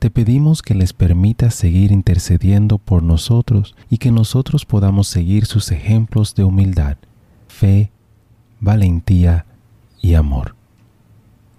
Te 0.00 0.08
pedimos 0.08 0.62
que 0.62 0.74
les 0.74 0.94
permitas 0.94 1.54
seguir 1.54 1.92
intercediendo 1.92 2.78
por 2.78 3.02
nosotros 3.02 3.76
y 3.90 3.98
que 3.98 4.10
nosotros 4.10 4.64
podamos 4.64 5.08
seguir 5.08 5.44
sus 5.44 5.70
ejemplos 5.72 6.34
de 6.34 6.42
humildad, 6.42 6.96
fe, 7.48 7.90
valentía 8.60 9.44
y 10.00 10.14
amor. 10.14 10.56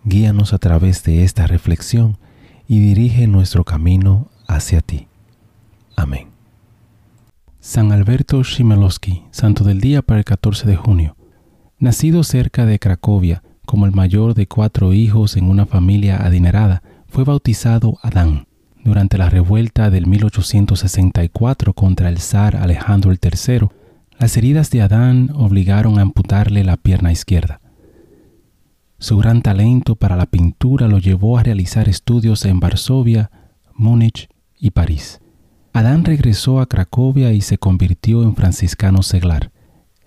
Guíanos 0.06 0.54
a 0.54 0.58
través 0.58 1.04
de 1.04 1.24
esta 1.24 1.46
reflexión 1.46 2.18
y 2.68 2.80
dirige 2.80 3.28
nuestro 3.28 3.64
camino 3.64 4.32
hacia 4.48 4.82
ti. 4.82 5.08
Amén. 5.96 6.30
San 7.60 7.92
Alberto 7.92 8.42
Shimelowski, 8.42 9.22
santo 9.30 9.64
del 9.64 9.82
día 9.82 10.02
para 10.02 10.18
el 10.18 10.26
14 10.26 10.68
de 10.68 10.78
junio. 10.78 11.16
Nacido 11.78 12.24
cerca 12.24 12.66
de 12.66 12.80
Cracovia, 12.80 13.44
como 13.68 13.86
el 13.86 13.92
mayor 13.92 14.34
de 14.34 14.48
cuatro 14.48 14.94
hijos 14.94 15.38
en 15.38 15.48
una 15.48 15.68
familia 15.68 16.26
adinerada, 16.26 16.82
fue 17.12 17.26
bautizado 17.26 18.00
Adán 18.02 18.48
durante 18.86 19.18
la 19.18 19.30
revuelta 19.30 19.90
del 19.90 20.08
1864 20.08 21.74
contra 21.74 22.08
el 22.08 22.20
zar 22.20 22.56
Alejandro 22.56 23.12
III. 23.12 23.68
Las 24.18 24.38
heridas 24.38 24.72
de 24.72 24.82
Adán 24.82 25.30
obligaron 25.36 26.00
a 26.00 26.04
amputarle 26.04 26.64
la 26.64 26.78
pierna 26.78 27.12
izquierda. 27.12 27.60
Su 28.98 29.18
gran 29.18 29.42
talento 29.42 29.96
para 29.96 30.16
la 30.16 30.26
pintura 30.26 30.88
lo 30.88 31.00
llevó 31.00 31.38
a 31.38 31.44
realizar 31.44 31.90
estudios 31.90 32.46
en 32.46 32.62
Varsovia, 32.62 33.30
Múnich 33.76 34.30
y 34.58 34.72
París. 34.72 35.20
Adán 35.74 36.06
regresó 36.06 36.62
a 36.62 36.66
Cracovia 36.66 37.34
y 37.34 37.42
se 37.42 37.58
convirtió 37.58 38.24
en 38.24 38.36
franciscano 38.36 39.04
seglar. 39.04 39.52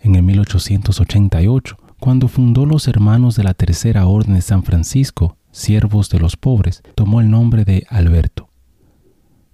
En 0.01 0.15
el 0.15 0.23
1888, 0.23 1.77
cuando 2.01 2.29
fundó 2.29 2.65
los 2.65 2.89
Hermanos 2.89 3.37
de 3.37 3.45
la 3.45 3.53
Tercera 3.53 4.07
Orden 4.07 4.35
de 4.35 4.43
San 4.43 4.63
Francisco, 4.63 5.37
siervos 5.55 6.11
de 6.11 6.19
los 6.19 6.37
pobres, 6.37 6.83
tomó 6.95 7.21
el 7.21 7.31
nombre 7.31 7.65
de 7.65 7.87
Alberto. 7.89 8.49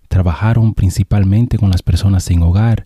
Trabajaron 0.08 0.74
principalmente 0.74 1.58
con 1.58 1.70
las 1.70 1.82
personas 1.82 2.24
sin 2.24 2.42
hogar, 2.42 2.84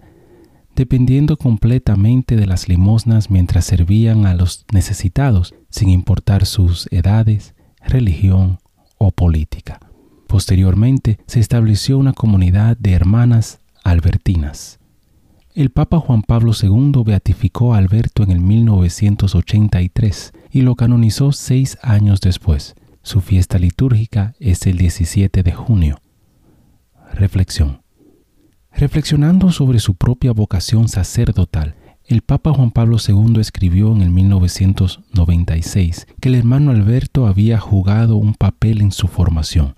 dependiendo 0.74 1.36
completamente 1.36 2.36
de 2.36 2.46
las 2.46 2.68
limosnas 2.68 3.30
mientras 3.30 3.64
servían 3.64 4.26
a 4.26 4.34
los 4.34 4.66
necesitados, 4.72 5.54
sin 5.70 5.88
importar 5.88 6.44
sus 6.44 6.88
edades, 6.90 7.54
religión 7.80 8.58
o 8.98 9.10
política. 9.12 9.80
Posteriormente 10.26 11.18
se 11.26 11.38
estableció 11.38 11.96
una 11.96 12.12
comunidad 12.12 12.76
de 12.76 12.92
hermanas 12.92 13.60
albertinas. 13.84 14.80
El 15.54 15.70
Papa 15.70 16.00
Juan 16.00 16.22
Pablo 16.22 16.50
II 16.60 17.04
beatificó 17.06 17.74
a 17.74 17.78
Alberto 17.78 18.24
en 18.24 18.32
el 18.32 18.40
1983 18.40 20.32
y 20.50 20.62
lo 20.62 20.74
canonizó 20.74 21.30
seis 21.30 21.78
años 21.80 22.20
después. 22.20 22.74
Su 23.04 23.20
fiesta 23.20 23.58
litúrgica 23.58 24.34
es 24.40 24.66
el 24.66 24.78
17 24.78 25.42
de 25.42 25.52
junio. 25.52 26.00
Reflexión. 27.12 27.82
Reflexionando 28.72 29.52
sobre 29.52 29.78
su 29.78 29.94
propia 29.94 30.32
vocación 30.32 30.88
sacerdotal, 30.88 31.74
el 32.06 32.22
Papa 32.22 32.54
Juan 32.54 32.70
Pablo 32.70 32.96
II 33.06 33.40
escribió 33.40 33.92
en 33.92 34.00
el 34.00 34.08
1996 34.08 36.06
que 36.18 36.30
el 36.30 36.34
hermano 36.34 36.70
Alberto 36.70 37.26
había 37.26 37.60
jugado 37.60 38.16
un 38.16 38.32
papel 38.32 38.80
en 38.80 38.90
su 38.90 39.06
formación, 39.06 39.74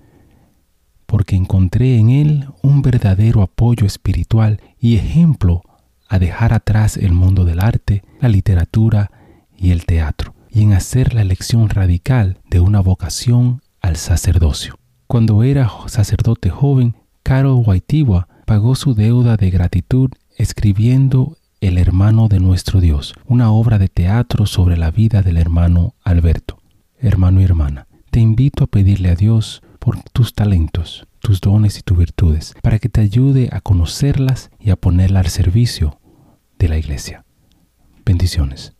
porque 1.06 1.34
encontré 1.34 1.98
en 1.98 2.10
él 2.10 2.46
un 2.62 2.80
verdadero 2.80 3.42
apoyo 3.42 3.88
espiritual 3.88 4.60
y 4.78 4.94
ejemplo 4.94 5.62
a 6.08 6.20
dejar 6.20 6.52
atrás 6.52 6.96
el 6.96 7.10
mundo 7.10 7.44
del 7.44 7.58
arte, 7.58 8.04
la 8.20 8.28
literatura 8.28 9.10
y 9.58 9.72
el 9.72 9.84
teatro 9.84 10.35
y 10.56 10.62
en 10.62 10.72
hacer 10.72 11.12
la 11.12 11.20
elección 11.20 11.68
radical 11.68 12.38
de 12.48 12.60
una 12.60 12.80
vocación 12.80 13.60
al 13.82 13.96
sacerdocio. 13.96 14.78
Cuando 15.06 15.42
era 15.42 15.70
sacerdote 15.86 16.48
joven, 16.48 16.96
Carol 17.22 17.62
Waitiwa 17.66 18.26
pagó 18.46 18.74
su 18.74 18.94
deuda 18.94 19.36
de 19.36 19.50
gratitud 19.50 20.08
escribiendo 20.38 21.36
El 21.60 21.76
hermano 21.76 22.28
de 22.28 22.40
nuestro 22.40 22.80
Dios, 22.80 23.12
una 23.26 23.50
obra 23.50 23.76
de 23.78 23.88
teatro 23.88 24.46
sobre 24.46 24.78
la 24.78 24.90
vida 24.90 25.20
del 25.20 25.36
hermano 25.36 25.94
Alberto. 26.02 26.62
Hermano 26.98 27.42
y 27.42 27.44
hermana, 27.44 27.86
te 28.10 28.20
invito 28.20 28.64
a 28.64 28.66
pedirle 28.66 29.10
a 29.10 29.14
Dios 29.14 29.60
por 29.78 30.00
tus 30.14 30.32
talentos, 30.32 31.06
tus 31.20 31.42
dones 31.42 31.78
y 31.78 31.82
tus 31.82 31.98
virtudes, 31.98 32.54
para 32.62 32.78
que 32.78 32.88
te 32.88 33.02
ayude 33.02 33.50
a 33.52 33.60
conocerlas 33.60 34.50
y 34.58 34.70
a 34.70 34.76
ponerlas 34.76 35.26
al 35.26 35.30
servicio 35.30 36.00
de 36.58 36.70
la 36.70 36.78
iglesia. 36.78 37.26
Bendiciones. 38.06 38.75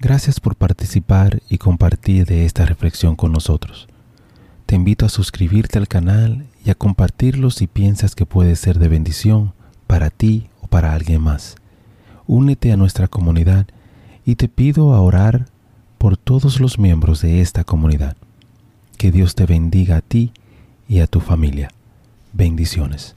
Gracias 0.00 0.38
por 0.38 0.54
participar 0.54 1.42
y 1.48 1.58
compartir 1.58 2.24
de 2.24 2.44
esta 2.44 2.64
reflexión 2.64 3.16
con 3.16 3.32
nosotros. 3.32 3.88
Te 4.64 4.76
invito 4.76 5.04
a 5.04 5.08
suscribirte 5.08 5.76
al 5.76 5.88
canal 5.88 6.46
y 6.64 6.70
a 6.70 6.76
compartirlo 6.76 7.50
si 7.50 7.66
piensas 7.66 8.14
que 8.14 8.24
puede 8.24 8.54
ser 8.54 8.78
de 8.78 8.86
bendición 8.86 9.54
para 9.88 10.10
ti 10.10 10.50
o 10.60 10.68
para 10.68 10.92
alguien 10.92 11.20
más. 11.20 11.56
Únete 12.28 12.70
a 12.70 12.76
nuestra 12.76 13.08
comunidad 13.08 13.66
y 14.24 14.36
te 14.36 14.48
pido 14.48 14.94
a 14.94 15.00
orar 15.00 15.46
por 15.96 16.16
todos 16.16 16.60
los 16.60 16.78
miembros 16.78 17.20
de 17.20 17.40
esta 17.40 17.64
comunidad. 17.64 18.16
Que 18.98 19.10
Dios 19.10 19.34
te 19.34 19.46
bendiga 19.46 19.96
a 19.96 20.00
ti 20.00 20.32
y 20.86 21.00
a 21.00 21.08
tu 21.08 21.18
familia. 21.18 21.70
Bendiciones. 22.32 23.14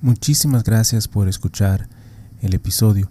Muchísimas 0.00 0.64
gracias 0.64 1.06
por 1.06 1.28
escuchar 1.28 1.88
el 2.42 2.54
episodio. 2.54 3.10